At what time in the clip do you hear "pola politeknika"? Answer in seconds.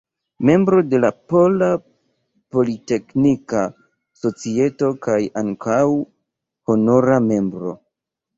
1.33-3.67